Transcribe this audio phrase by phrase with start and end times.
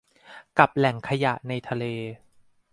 [0.57, 1.83] กับแหล่งขยะในทะเล